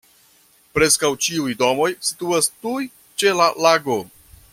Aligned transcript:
Preskaŭ 0.77 1.11
ĉiuj 1.25 1.53
domoj 1.59 1.89
situas 2.07 2.49
tuj 2.65 2.81
ĉe 3.25 3.35
la 3.41 3.51
lago. 3.67 3.99